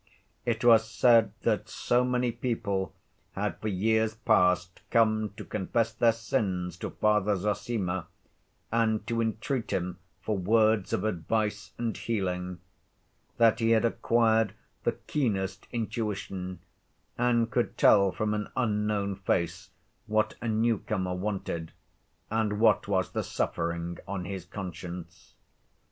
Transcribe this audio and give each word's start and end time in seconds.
It 0.47 0.65
was 0.65 0.89
said 0.89 1.31
that 1.43 1.69
so 1.69 2.03
many 2.03 2.31
people 2.31 2.95
had 3.33 3.59
for 3.61 3.67
years 3.67 4.15
past 4.15 4.81
come 4.89 5.29
to 5.37 5.45
confess 5.45 5.93
their 5.93 6.11
sins 6.11 6.75
to 6.77 6.89
Father 6.89 7.35
Zossima 7.35 8.07
and 8.71 9.05
to 9.05 9.21
entreat 9.21 9.69
him 9.71 9.99
for 10.19 10.35
words 10.35 10.91
of 10.91 11.03
advice 11.03 11.73
and 11.77 11.95
healing, 11.95 12.61
that 13.37 13.59
he 13.59 13.69
had 13.69 13.85
acquired 13.85 14.55
the 14.85 14.93
keenest 14.93 15.67
intuition 15.71 16.61
and 17.15 17.51
could 17.51 17.77
tell 17.77 18.11
from 18.11 18.33
an 18.33 18.47
unknown 18.57 19.15
face 19.17 19.69
what 20.07 20.33
a 20.41 20.47
new‐comer 20.47 21.15
wanted, 21.15 21.73
and 22.31 22.59
what 22.59 22.87
was 22.87 23.11
the 23.11 23.21
suffering 23.23 23.99
on 24.07 24.25
his 24.25 24.45
conscience. 24.45 25.35